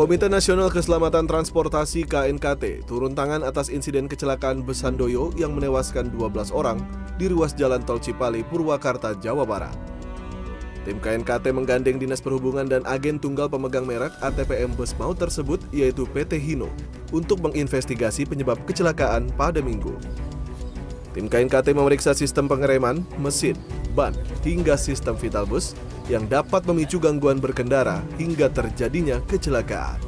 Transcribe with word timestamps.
Komite 0.00 0.32
Nasional 0.32 0.72
Keselamatan 0.72 1.28
Transportasi 1.28 2.08
KNKT 2.08 2.88
turun 2.88 3.12
tangan 3.12 3.44
atas 3.44 3.68
insiden 3.68 4.08
kecelakaan 4.08 4.64
bus 4.64 4.80
Handoyo 4.80 5.28
yang 5.36 5.52
menewaskan 5.52 6.08
12 6.16 6.56
orang 6.56 6.80
di 7.20 7.28
ruas 7.28 7.52
jalan 7.52 7.84
tol 7.84 8.00
Cipali, 8.00 8.40
Purwakarta, 8.40 9.12
Jawa 9.20 9.44
Barat. 9.44 9.76
Tim 10.88 10.96
KNKT 11.04 11.52
menggandeng 11.52 12.00
Dinas 12.00 12.24
Perhubungan 12.24 12.64
dan 12.64 12.80
agen 12.88 13.20
tunggal 13.20 13.52
pemegang 13.52 13.84
merek 13.84 14.16
ATPM 14.24 14.72
bus 14.72 14.96
maut 14.96 15.20
tersebut 15.20 15.60
yaitu 15.68 16.08
PT 16.08 16.40
Hino 16.40 16.72
untuk 17.12 17.44
menginvestigasi 17.44 18.24
penyebab 18.24 18.56
kecelakaan 18.64 19.28
pada 19.36 19.60
minggu. 19.60 19.92
Tim 21.12 21.28
KNKT 21.28 21.76
memeriksa 21.76 22.16
sistem 22.16 22.48
pengereman, 22.48 23.04
mesin, 23.20 23.52
ban, 23.92 24.16
hingga 24.48 24.80
sistem 24.80 25.12
vital 25.12 25.44
bus 25.44 25.76
yang 26.10 26.26
dapat 26.26 26.66
memicu 26.66 26.98
gangguan 26.98 27.38
berkendara 27.38 28.02
hingga 28.18 28.50
terjadinya 28.50 29.22
kecelakaan. 29.30 30.02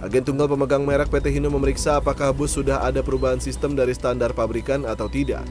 Agen 0.00 0.24
tunggal 0.26 0.50
pemegang 0.50 0.82
merek 0.82 1.12
PT 1.12 1.30
Hino 1.30 1.46
memeriksa 1.52 2.00
apakah 2.00 2.34
bus 2.34 2.56
sudah 2.56 2.82
ada 2.82 3.04
perubahan 3.04 3.38
sistem 3.38 3.78
dari 3.78 3.94
standar 3.94 4.34
pabrikan 4.34 4.82
atau 4.82 5.06
tidak. 5.06 5.44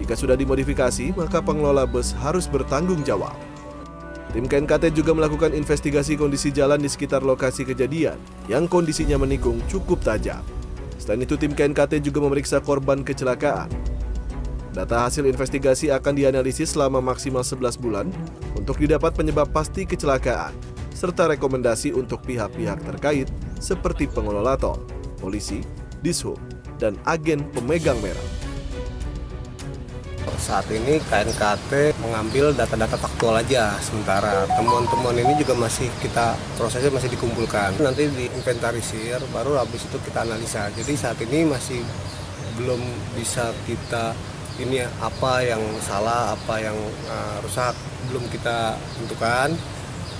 Jika 0.00 0.16
sudah 0.16 0.38
dimodifikasi, 0.38 1.12
maka 1.18 1.44
pengelola 1.44 1.84
bus 1.84 2.16
harus 2.16 2.48
bertanggung 2.48 3.04
jawab. 3.04 3.36
Tim 4.30 4.46
KNKT 4.46 4.94
juga 4.94 5.10
melakukan 5.12 5.52
investigasi 5.52 6.14
kondisi 6.14 6.54
jalan 6.54 6.78
di 6.78 6.86
sekitar 6.86 7.20
lokasi 7.26 7.66
kejadian 7.66 8.16
yang 8.46 8.70
kondisinya 8.70 9.18
menikung 9.18 9.58
cukup 9.66 10.00
tajam. 10.00 10.40
Selain 10.96 11.26
itu, 11.26 11.34
tim 11.34 11.50
KNKT 11.52 11.98
juga 12.00 12.22
memeriksa 12.22 12.62
korban 12.62 13.02
kecelakaan. 13.02 13.89
Data 14.70 15.02
hasil 15.02 15.26
investigasi 15.26 15.90
akan 15.90 16.14
dianalisis 16.14 16.78
selama 16.78 17.02
maksimal 17.02 17.42
11 17.42 17.74
bulan 17.82 18.06
untuk 18.54 18.78
didapat 18.78 19.10
penyebab 19.18 19.50
pasti 19.50 19.82
kecelakaan, 19.82 20.54
serta 20.94 21.26
rekomendasi 21.34 21.90
untuk 21.90 22.22
pihak-pihak 22.22 22.78
terkait 22.86 23.26
seperti 23.58 24.06
pengelola 24.06 24.54
tol, 24.54 24.78
polisi, 25.18 25.58
dishub, 26.06 26.38
dan 26.78 26.94
agen 27.02 27.42
pemegang 27.50 27.98
merek. 27.98 28.30
Saat 30.38 30.70
ini 30.72 31.02
KNKT 31.04 32.00
mengambil 32.00 32.54
data-data 32.54 32.96
faktual 32.96 33.42
aja 33.42 33.76
sementara. 33.82 34.48
Temuan-temuan 34.48 35.18
ini 35.18 35.36
juga 35.36 35.52
masih 35.58 35.90
kita 36.00 36.32
prosesnya 36.56 36.88
masih 36.88 37.12
dikumpulkan. 37.12 37.76
Nanti 37.76 38.08
diinventarisir, 38.08 39.20
baru 39.34 39.60
habis 39.60 39.84
itu 39.84 39.98
kita 40.00 40.24
analisa. 40.24 40.72
Jadi 40.72 40.92
saat 40.96 41.18
ini 41.20 41.44
masih 41.44 41.84
belum 42.56 42.80
bisa 43.18 43.52
kita 43.68 44.16
ini 44.60 44.84
apa 45.00 45.40
yang 45.40 45.60
salah, 45.80 46.36
apa 46.36 46.60
yang 46.60 46.76
uh, 47.08 47.36
rusak 47.40 47.72
belum 48.12 48.24
kita 48.28 48.76
tentukan. 49.00 49.56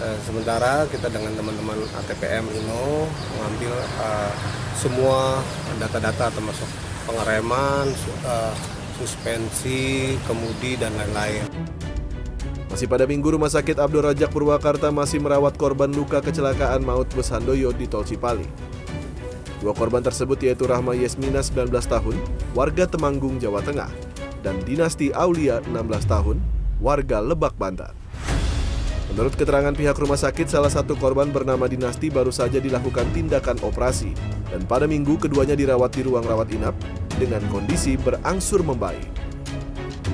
Uh, 0.01 0.17
sementara 0.25 0.89
kita 0.89 1.13
dengan 1.13 1.37
teman-teman 1.37 1.77
ATPM 1.77 2.49
Ino 2.49 3.05
mengambil 3.37 3.75
uh, 4.01 4.33
semua 4.73 5.45
data-data 5.77 6.33
termasuk 6.33 6.69
pengereman, 7.05 7.93
uh, 8.25 8.55
suspensi, 8.97 10.17
kemudi, 10.25 10.81
dan 10.81 10.97
lain-lain. 10.97 11.45
Masih 12.71 12.87
pada 12.87 13.05
minggu, 13.05 13.35
Rumah 13.35 13.51
Sakit 13.51 13.77
Abdul 13.77 14.07
Rajak 14.07 14.31
Purwakarta 14.31 14.89
masih 14.95 15.19
merawat 15.19 15.59
korban 15.59 15.91
luka 15.91 16.23
kecelakaan 16.23 16.87
maut 16.87 17.11
bus 17.13 17.29
Handoyo 17.29 17.75
di 17.75 17.91
Tol 17.91 18.07
Cipali. 18.07 18.47
Dua 19.61 19.77
korban 19.77 20.01
tersebut 20.01 20.41
yaitu 20.41 20.65
Rahma 20.65 20.97
Yasmina 20.97 21.45
19 21.45 21.69
tahun, 21.69 22.17
warga 22.57 22.89
Temanggung, 22.89 23.37
Jawa 23.37 23.61
Tengah, 23.61 23.93
dan 24.41 24.61
Dinasti 24.65 25.13
Aulia 25.13 25.61
16 25.65 26.05
tahun, 26.09 26.37
warga 26.81 27.21
Lebak, 27.21 27.57
Banten. 27.61 27.93
Menurut 29.11 29.35
keterangan 29.35 29.75
pihak 29.75 29.99
rumah 29.99 30.15
sakit, 30.15 30.47
salah 30.47 30.71
satu 30.71 30.95
korban 30.95 31.29
bernama 31.35 31.67
Dinasti 31.67 32.15
baru 32.15 32.31
saja 32.31 32.63
dilakukan 32.63 33.11
tindakan 33.11 33.59
operasi 33.67 34.15
dan 34.55 34.63
pada 34.71 34.87
minggu 34.87 35.19
keduanya 35.19 35.59
dirawat 35.59 35.91
di 35.99 36.07
ruang 36.07 36.23
rawat 36.23 36.47
inap 36.55 36.79
dengan 37.19 37.43
kondisi 37.51 37.99
berangsur 37.99 38.63
membaik. 38.63 39.03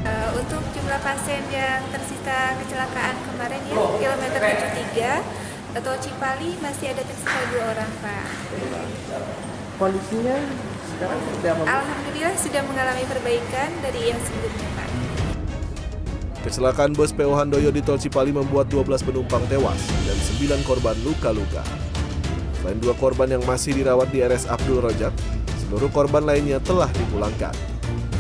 Uh, 0.01 0.31
untuk 0.41 0.65
jumlah 0.73 1.01
pasien 1.05 1.45
yang 1.53 1.85
tersisa 1.93 2.57
kecelakaan 2.65 3.17
kemarin 3.29 3.61
ya, 3.69 3.75
kilometer 4.01 4.41
73, 4.41 5.77
atau 5.77 5.93
Cipali 6.01 6.57
masih 6.65 6.97
ada 6.97 7.03
tersisa 7.05 7.41
dua 7.53 7.65
orang, 7.77 7.91
Pak. 8.01 8.27
Kondisinya 9.77 10.37
sekarang 10.97 11.21
apa? 11.21 11.65
Alhamdulillah 11.69 12.35
sudah 12.41 12.63
mengalami 12.65 13.05
perbaikan 13.05 13.69
dari 13.85 14.01
yang 14.09 14.21
sebelumnya, 14.25 14.69
Pak. 14.73 14.89
Kecelakaan 16.47 16.93
bus 16.95 17.11
PO 17.13 17.35
Handoyo 17.37 17.75
di 17.75 17.83
Tol 17.83 17.99
Cipali 18.01 18.31
membuat 18.31 18.71
12 18.71 19.03
penumpang 19.03 19.43
tewas 19.51 19.83
dan 20.07 20.17
9 20.17 20.63
korban 20.65 20.97
luka-luka. 21.03 21.63
Selain 22.63 22.79
dua 22.83 22.95
korban 22.99 23.31
yang 23.31 23.43
masih 23.47 23.77
dirawat 23.77 24.11
di 24.11 24.23
RS 24.23 24.51
Abdul 24.51 24.83
Rojak, 24.83 25.13
seluruh 25.67 25.91
korban 25.91 26.23
lainnya 26.25 26.63
telah 26.63 26.91
dipulangkan. 26.91 27.55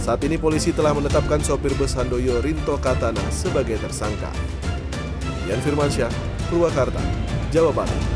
Saat 0.03 0.23
ini 0.23 0.39
polisi 0.39 0.71
telah 0.71 0.95
menetapkan 0.95 1.43
sopir 1.43 1.75
bus 1.75 1.99
Handoyo 1.99 2.39
Rinto 2.39 2.79
Katana 2.79 3.23
sebagai 3.35 3.79
tersangka. 3.83 4.31
Yan 5.51 5.59
Firmansyah, 5.63 6.11
Purwakarta, 6.47 7.03
Jawa 7.51 7.75
Barat. 7.75 8.16